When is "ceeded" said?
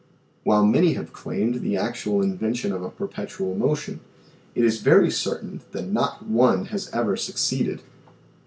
7.35-7.81